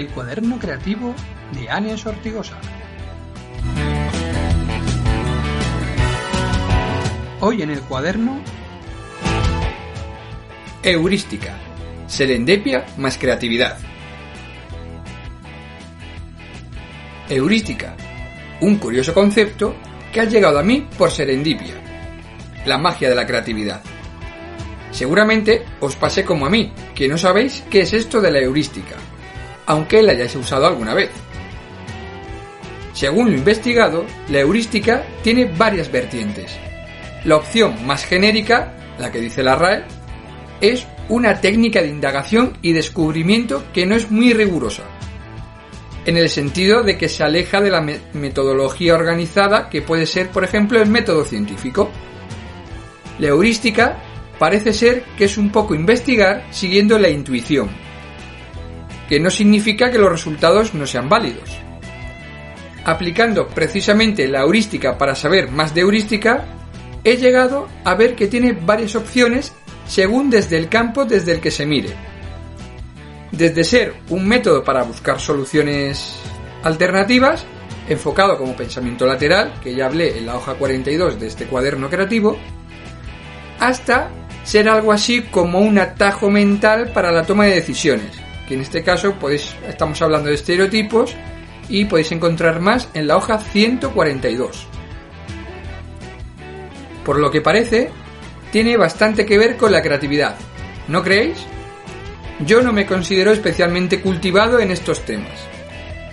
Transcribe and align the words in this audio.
El 0.00 0.08
cuaderno 0.08 0.58
creativo 0.58 1.14
de 1.52 1.68
Anies 1.68 2.06
Ortigosa. 2.06 2.58
Hoy 7.40 7.60
en 7.60 7.68
el 7.68 7.82
cuaderno 7.82 8.40
Heurística. 10.82 11.54
Serendipia 12.06 12.86
más 12.96 13.18
creatividad. 13.18 13.76
Heurística. 17.28 17.94
Un 18.62 18.76
curioso 18.76 19.12
concepto 19.12 19.74
que 20.10 20.22
ha 20.22 20.24
llegado 20.24 20.58
a 20.58 20.62
mí 20.62 20.88
por 20.96 21.10
serendipia. 21.10 21.74
La 22.64 22.78
magia 22.78 23.10
de 23.10 23.16
la 23.16 23.26
creatividad. 23.26 23.82
Seguramente 24.92 25.62
os 25.80 25.94
pasé 25.96 26.24
como 26.24 26.46
a 26.46 26.50
mí, 26.50 26.72
que 26.94 27.06
no 27.06 27.18
sabéis 27.18 27.62
qué 27.68 27.82
es 27.82 27.92
esto 27.92 28.22
de 28.22 28.30
la 28.30 28.38
heurística, 28.38 28.96
aunque 29.70 30.02
la 30.02 30.10
hayáis 30.10 30.34
usado 30.34 30.66
alguna 30.66 30.94
vez. 30.94 31.10
Según 32.92 33.30
lo 33.30 33.36
investigado, 33.36 34.04
la 34.28 34.40
heurística 34.40 35.04
tiene 35.22 35.44
varias 35.44 35.92
vertientes. 35.92 36.58
La 37.22 37.36
opción 37.36 37.86
más 37.86 38.04
genérica, 38.04 38.74
la 38.98 39.12
que 39.12 39.20
dice 39.20 39.44
la 39.44 39.54
RAE, 39.54 39.84
es 40.60 40.88
una 41.08 41.40
técnica 41.40 41.80
de 41.82 41.86
indagación 41.86 42.58
y 42.62 42.72
descubrimiento 42.72 43.62
que 43.72 43.86
no 43.86 43.94
es 43.94 44.10
muy 44.10 44.32
rigurosa, 44.32 44.82
en 46.04 46.16
el 46.16 46.28
sentido 46.30 46.82
de 46.82 46.98
que 46.98 47.08
se 47.08 47.22
aleja 47.22 47.60
de 47.60 47.70
la 47.70 47.86
metodología 48.12 48.96
organizada 48.96 49.70
que 49.70 49.82
puede 49.82 50.04
ser, 50.04 50.30
por 50.30 50.42
ejemplo, 50.42 50.82
el 50.82 50.90
método 50.90 51.24
científico. 51.24 51.92
La 53.20 53.28
heurística 53.28 54.02
parece 54.36 54.72
ser 54.72 55.04
que 55.16 55.26
es 55.26 55.38
un 55.38 55.52
poco 55.52 55.76
investigar 55.76 56.44
siguiendo 56.50 56.98
la 56.98 57.08
intuición, 57.08 57.70
que 59.10 59.18
no 59.18 59.28
significa 59.28 59.90
que 59.90 59.98
los 59.98 60.08
resultados 60.08 60.72
no 60.72 60.86
sean 60.86 61.08
válidos. 61.08 61.50
Aplicando 62.84 63.48
precisamente 63.48 64.28
la 64.28 64.42
heurística 64.42 64.96
para 64.96 65.16
saber 65.16 65.50
más 65.50 65.74
de 65.74 65.80
heurística, 65.80 66.44
he 67.02 67.16
llegado 67.16 67.66
a 67.84 67.96
ver 67.96 68.14
que 68.14 68.28
tiene 68.28 68.52
varias 68.52 68.94
opciones 68.94 69.52
según 69.88 70.30
desde 70.30 70.56
el 70.56 70.68
campo 70.68 71.04
desde 71.04 71.32
el 71.32 71.40
que 71.40 71.50
se 71.50 71.66
mire. 71.66 71.90
Desde 73.32 73.64
ser 73.64 73.94
un 74.10 74.28
método 74.28 74.62
para 74.62 74.84
buscar 74.84 75.18
soluciones 75.18 76.14
alternativas, 76.62 77.44
enfocado 77.88 78.38
como 78.38 78.54
pensamiento 78.54 79.06
lateral, 79.06 79.54
que 79.60 79.74
ya 79.74 79.86
hablé 79.86 80.18
en 80.18 80.26
la 80.26 80.36
hoja 80.36 80.54
42 80.54 81.18
de 81.18 81.26
este 81.26 81.46
cuaderno 81.46 81.90
creativo, 81.90 82.38
hasta 83.58 84.08
ser 84.44 84.68
algo 84.68 84.92
así 84.92 85.22
como 85.22 85.58
un 85.58 85.80
atajo 85.80 86.30
mental 86.30 86.92
para 86.94 87.10
la 87.10 87.24
toma 87.24 87.46
de 87.46 87.56
decisiones, 87.56 88.29
que 88.50 88.54
en 88.56 88.62
este 88.62 88.82
caso 88.82 89.14
estamos 89.68 90.02
hablando 90.02 90.28
de 90.28 90.34
estereotipos 90.34 91.14
y 91.68 91.84
podéis 91.84 92.10
encontrar 92.10 92.58
más 92.58 92.88
en 92.94 93.06
la 93.06 93.16
hoja 93.16 93.38
142. 93.38 94.66
Por 97.04 97.20
lo 97.20 97.30
que 97.30 97.40
parece, 97.40 97.90
tiene 98.50 98.76
bastante 98.76 99.24
que 99.24 99.38
ver 99.38 99.56
con 99.56 99.70
la 99.70 99.82
creatividad, 99.82 100.34
¿no 100.88 101.00
creéis? 101.04 101.46
Yo 102.40 102.60
no 102.60 102.72
me 102.72 102.86
considero 102.86 103.30
especialmente 103.30 104.00
cultivado 104.00 104.58
en 104.58 104.72
estos 104.72 105.04
temas. 105.04 105.46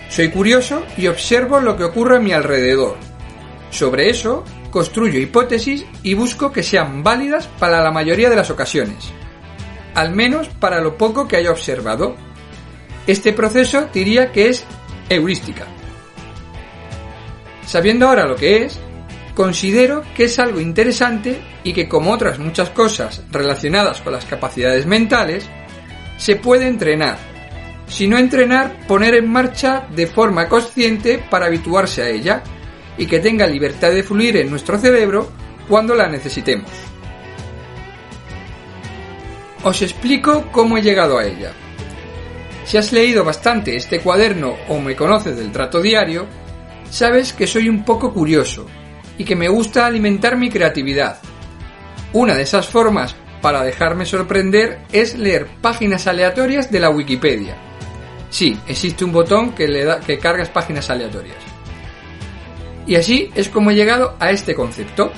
Soy 0.08 0.30
curioso 0.30 0.84
y 0.96 1.08
observo 1.08 1.58
lo 1.58 1.76
que 1.76 1.82
ocurre 1.82 2.18
a 2.18 2.20
mi 2.20 2.30
alrededor. 2.30 2.98
Sobre 3.70 4.10
eso, 4.10 4.44
construyo 4.70 5.18
hipótesis 5.18 5.84
y 6.04 6.14
busco 6.14 6.52
que 6.52 6.62
sean 6.62 7.02
válidas 7.02 7.48
para 7.58 7.82
la 7.82 7.90
mayoría 7.90 8.30
de 8.30 8.36
las 8.36 8.50
ocasiones. 8.50 9.10
Al 9.96 10.14
menos 10.14 10.46
para 10.46 10.80
lo 10.80 10.96
poco 10.96 11.26
que 11.26 11.34
haya 11.34 11.50
observado. 11.50 12.27
Este 13.08 13.32
proceso 13.32 13.88
diría 13.90 14.30
que 14.32 14.50
es 14.50 14.66
heurística. 15.08 15.64
Sabiendo 17.64 18.06
ahora 18.06 18.26
lo 18.26 18.36
que 18.36 18.64
es, 18.64 18.78
considero 19.34 20.04
que 20.14 20.24
es 20.24 20.38
algo 20.38 20.60
interesante 20.60 21.40
y 21.64 21.72
que 21.72 21.88
como 21.88 22.12
otras 22.12 22.38
muchas 22.38 22.68
cosas 22.68 23.22
relacionadas 23.30 24.02
con 24.02 24.12
las 24.12 24.26
capacidades 24.26 24.84
mentales, 24.84 25.48
se 26.18 26.36
puede 26.36 26.68
entrenar. 26.68 27.16
Si 27.86 28.06
no 28.06 28.18
entrenar, 28.18 28.86
poner 28.86 29.14
en 29.14 29.32
marcha 29.32 29.86
de 29.88 30.06
forma 30.06 30.46
consciente 30.46 31.16
para 31.30 31.46
habituarse 31.46 32.02
a 32.02 32.10
ella 32.10 32.42
y 32.98 33.06
que 33.06 33.20
tenga 33.20 33.46
libertad 33.46 33.90
de 33.90 34.02
fluir 34.02 34.36
en 34.36 34.50
nuestro 34.50 34.78
cerebro 34.78 35.32
cuando 35.66 35.94
la 35.94 36.10
necesitemos. 36.10 36.70
Os 39.62 39.80
explico 39.80 40.48
cómo 40.52 40.76
he 40.76 40.82
llegado 40.82 41.16
a 41.16 41.24
ella. 41.24 41.54
Si 42.68 42.76
has 42.76 42.92
leído 42.92 43.24
bastante 43.24 43.76
este 43.76 44.00
cuaderno 44.00 44.54
o 44.68 44.78
me 44.78 44.94
conoces 44.94 45.34
del 45.34 45.50
trato 45.52 45.80
diario, 45.80 46.26
sabes 46.90 47.32
que 47.32 47.46
soy 47.46 47.66
un 47.66 47.82
poco 47.82 48.12
curioso 48.12 48.66
y 49.16 49.24
que 49.24 49.34
me 49.34 49.48
gusta 49.48 49.86
alimentar 49.86 50.36
mi 50.36 50.50
creatividad. 50.50 51.18
Una 52.12 52.34
de 52.34 52.42
esas 52.42 52.68
formas 52.68 53.16
para 53.40 53.62
dejarme 53.62 54.04
sorprender 54.04 54.80
es 54.92 55.16
leer 55.16 55.46
páginas 55.62 56.06
aleatorias 56.06 56.70
de 56.70 56.80
la 56.80 56.90
Wikipedia. 56.90 57.56
Sí, 58.28 58.60
existe 58.68 59.02
un 59.02 59.12
botón 59.12 59.54
que 59.54 59.66
le 59.66 59.86
da 59.86 60.00
que 60.00 60.18
cargas 60.18 60.50
páginas 60.50 60.90
aleatorias. 60.90 61.38
Y 62.86 62.96
así 62.96 63.30
es 63.34 63.48
como 63.48 63.70
he 63.70 63.76
llegado 63.76 64.14
a 64.20 64.30
este 64.30 64.54
concepto. 64.54 65.10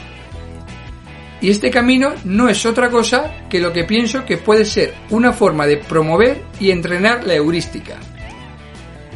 Y 1.40 1.50
este 1.50 1.70
camino 1.70 2.12
no 2.24 2.48
es 2.48 2.66
otra 2.66 2.90
cosa 2.90 3.46
que 3.48 3.60
lo 3.60 3.72
que 3.72 3.84
pienso 3.84 4.24
que 4.24 4.36
puede 4.36 4.64
ser 4.64 4.94
una 5.08 5.32
forma 5.32 5.66
de 5.66 5.78
promover 5.78 6.42
y 6.58 6.70
entrenar 6.70 7.24
la 7.24 7.34
heurística. 7.34 7.96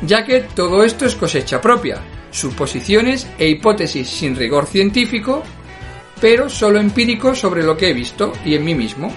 Ya 0.02 0.24
que 0.24 0.40
todo 0.40 0.84
esto 0.84 1.04
es 1.04 1.14
cosecha 1.14 1.60
propia, 1.60 2.00
suposiciones 2.30 3.26
e 3.38 3.48
hipótesis 3.48 4.08
sin 4.08 4.36
rigor 4.36 4.66
científico, 4.66 5.42
pero 6.20 6.48
solo 6.48 6.80
empírico 6.80 7.34
sobre 7.34 7.62
lo 7.62 7.76
que 7.76 7.90
he 7.90 7.94
visto 7.94 8.32
y 8.44 8.54
en 8.54 8.64
mí 8.64 8.74
mismo. 8.74 9.12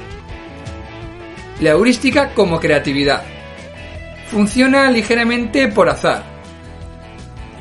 La 1.61 1.71
heurística 1.71 2.33
como 2.33 2.59
creatividad. 2.59 3.23
Funciona 4.29 4.91
ligeramente 4.91 5.69
por 5.69 5.89
azar. 5.89 6.36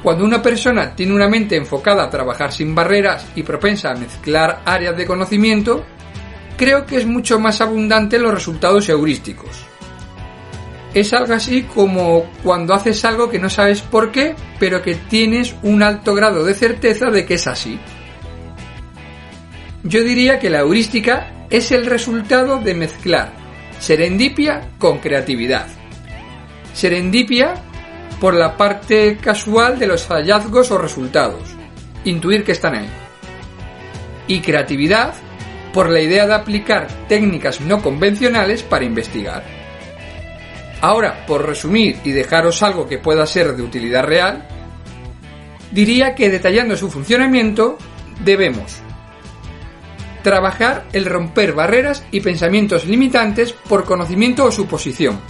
Cuando 0.02 0.24
una 0.24 0.42
persona 0.42 0.94
tiene 0.94 1.14
una 1.14 1.28
mente 1.28 1.56
enfocada 1.56 2.04
a 2.04 2.10
trabajar 2.10 2.52
sin 2.52 2.74
barreras 2.74 3.26
y 3.34 3.42
propensa 3.42 3.90
a 3.90 3.96
mezclar 3.96 4.62
áreas 4.64 4.96
de 4.96 5.06
conocimiento, 5.06 5.84
creo 6.56 6.86
que 6.86 6.96
es 6.96 7.06
mucho 7.06 7.40
más 7.40 7.60
abundante 7.60 8.18
los 8.18 8.32
resultados 8.32 8.88
heurísticos 8.88 9.66
es 11.00 11.12
algo 11.12 11.34
así 11.34 11.64
como 11.64 12.24
cuando 12.42 12.72
haces 12.72 13.04
algo 13.04 13.28
que 13.28 13.38
no 13.38 13.50
sabes 13.50 13.82
por 13.82 14.10
qué, 14.10 14.34
pero 14.58 14.80
que 14.80 14.94
tienes 14.94 15.54
un 15.62 15.82
alto 15.82 16.14
grado 16.14 16.42
de 16.42 16.54
certeza 16.54 17.10
de 17.10 17.26
que 17.26 17.34
es 17.34 17.46
así. 17.46 17.78
Yo 19.82 20.02
diría 20.02 20.38
que 20.38 20.48
la 20.48 20.60
heurística 20.60 21.46
es 21.50 21.70
el 21.70 21.84
resultado 21.84 22.60
de 22.60 22.74
mezclar 22.74 23.30
serendipia 23.78 24.70
con 24.78 24.98
creatividad. 24.98 25.66
Serendipia 26.72 27.56
por 28.20 28.34
la 28.34 28.56
parte 28.56 29.18
casual 29.18 29.78
de 29.78 29.86
los 29.86 30.06
hallazgos 30.06 30.70
o 30.70 30.78
resultados, 30.78 31.54
intuir 32.04 32.44
que 32.44 32.52
están 32.52 32.74
ahí. 32.74 32.88
Y 34.28 34.40
creatividad 34.40 35.14
por 35.72 35.90
la 35.90 36.00
idea 36.00 36.26
de 36.26 36.34
aplicar 36.34 36.88
técnicas 37.08 37.60
no 37.60 37.82
convencionales 37.82 38.62
para 38.62 38.84
investigar. 38.84 39.44
Ahora, 40.80 41.26
por 41.26 41.46
resumir 41.46 41.98
y 42.04 42.12
dejaros 42.12 42.62
algo 42.62 42.88
que 42.88 42.98
pueda 42.98 43.26
ser 43.26 43.56
de 43.56 43.62
utilidad 43.62 44.04
real, 44.04 44.46
diría 45.70 46.14
que 46.14 46.30
detallando 46.30 46.76
su 46.76 46.90
funcionamiento 46.90 47.78
debemos 48.24 48.80
trabajar 50.26 50.86
el 50.92 51.04
romper 51.04 51.52
barreras 51.52 52.04
y 52.10 52.18
pensamientos 52.18 52.84
limitantes 52.84 53.52
por 53.52 53.84
conocimiento 53.84 54.44
o 54.44 54.50
suposición, 54.50 55.20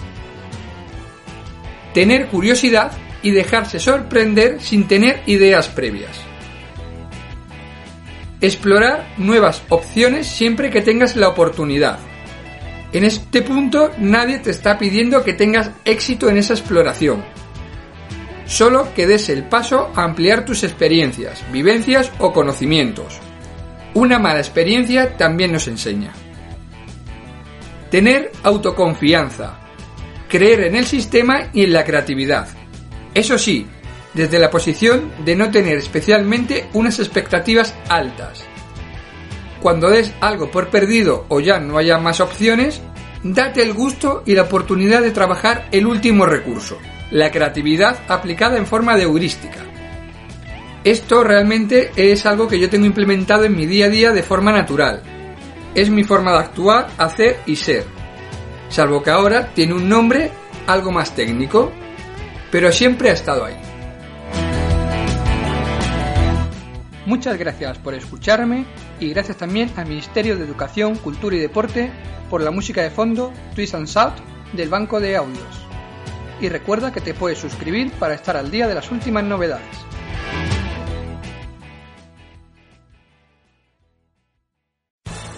tener 1.97 2.27
curiosidad 2.27 2.93
y 3.23 3.31
dejarse 3.31 3.79
sorprender 3.79 4.61
sin 4.61 4.87
tener 4.87 5.23
ideas 5.25 5.69
previas, 5.69 6.21
Explorar 8.39 9.15
nuevas 9.17 9.63
opciones 9.71 10.27
siempre 10.27 10.69
que 10.69 10.83
tengas 10.83 11.17
la 11.17 11.29
oportunidad. 11.31 11.99
En 12.93 13.03
este 13.03 13.41
punto 13.41 13.93
nadie 13.97 14.41
te 14.41 14.51
está 14.51 14.77
pidiendo 14.77 15.25
que 15.25 15.33
tengas 15.33 15.71
éxito 15.87 16.29
en 16.29 16.37
esa 16.37 16.53
exploración. 16.53 17.25
Solo 18.45 18.93
que 18.95 19.07
des 19.07 19.31
el 19.31 19.45
paso 19.45 19.91
a 19.97 20.05
ampliar 20.05 20.45
tus 20.45 20.65
experiencias, 20.65 21.43
vivencias 21.51 22.13
o 22.19 22.31
conocimientos. 22.31 23.19
Una 23.95 24.19
mala 24.19 24.41
experiencia 24.41 25.17
también 25.17 25.51
nos 25.51 25.67
enseña. 25.67 26.13
Tener 27.91 28.33
autoconfianza. 28.43 29.66
Creer 30.37 30.65
en 30.65 30.77
el 30.77 30.85
sistema 30.85 31.49
y 31.55 31.65
en 31.65 31.73
la 31.73 31.83
creatividad. 31.83 32.47
Eso 33.15 33.39
sí, 33.39 33.67
desde 34.13 34.39
la 34.39 34.51
posición 34.51 35.11
de 35.25 35.35
no 35.35 35.51
tener 35.51 35.79
especialmente 35.79 36.69
unas 36.75 36.99
expectativas 36.99 37.75
altas. 37.89 38.45
Cuando 39.63 39.89
des 39.89 40.13
algo 40.21 40.51
por 40.51 40.69
perdido 40.69 41.25
o 41.31 41.41
ya 41.41 41.59
no 41.59 41.79
haya 41.79 41.97
más 41.97 42.21
opciones, 42.21 42.83
date 43.23 43.63
el 43.63 43.73
gusto 43.73 44.25
y 44.27 44.35
la 44.35 44.43
oportunidad 44.43 45.01
de 45.01 45.11
trabajar 45.11 45.69
el 45.73 45.87
último 45.87 46.27
recurso, 46.27 46.77
la 47.11 47.31
creatividad 47.31 48.01
aplicada 48.07 48.59
en 48.59 48.67
forma 48.67 48.95
de 48.95 49.05
heurística. 49.05 49.65
Esto 50.85 51.25
realmente 51.25 51.93
es 51.97 52.27
algo 52.27 52.47
que 52.47 52.59
yo 52.59 52.69
tengo 52.69 52.85
implementado 52.85 53.45
en 53.45 53.57
mi 53.57 53.65
día 53.65 53.87
a 53.87 53.89
día 53.89 54.13
de 54.13 54.23
forma 54.23 54.53
natural. 54.53 55.03
Es 55.75 55.89
mi 55.89 56.05
forma 56.05 56.33
de 56.33 56.39
actuar, 56.41 56.89
hacer 56.99 57.39
y 57.47 57.57
ser. 57.57 57.96
Salvo 58.69 59.03
que 59.03 59.11
ahora 59.11 59.55
tiene 59.55 59.75
un 59.75 59.89
nombre 59.89 60.31
algo 60.67 60.91
más 60.91 61.15
técnico, 61.15 61.73
pero 62.51 62.73
siempre 62.73 63.11
ha 63.11 63.13
estado 63.13 63.45
ahí. 63.45 63.57
Muchas 67.07 67.39
gracias 67.39 67.79
por 67.79 67.95
escucharme 67.95 68.67
y 68.99 69.11
gracias 69.11 69.37
también 69.37 69.71
al 69.77 69.87
Ministerio 69.87 70.37
de 70.37 70.45
Educación, 70.45 70.97
Cultura 70.97 71.37
y 71.37 71.39
Deporte 71.39 71.93
por 72.29 72.43
la 72.43 72.51
música 72.51 72.83
de 72.83 72.91
fondo 72.91 73.33
Twist 73.55 73.75
and 73.77 73.87
Shout 73.87 74.15
del 74.53 74.69
Banco 74.69 74.99
de 74.99 75.17
Audios. 75.17 75.67
Y 76.41 76.49
recuerda 76.49 76.93
que 76.93 77.01
te 77.01 77.15
puedes 77.15 77.39
suscribir 77.39 77.93
para 77.93 78.15
estar 78.15 78.37
al 78.37 78.51
día 78.51 78.67
de 78.67 78.75
las 78.75 78.91
últimas 78.91 79.23
novedades. 79.23 79.65